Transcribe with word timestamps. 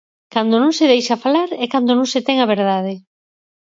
Cando 0.33 0.55
non 0.63 0.71
se 0.77 0.89
deixa 0.93 1.21
falar 1.25 1.49
é 1.63 1.65
cando 1.73 1.91
non 1.95 2.07
se 2.13 2.19
ten 2.27 2.37
a 2.41 2.49
verdade. 2.53 2.93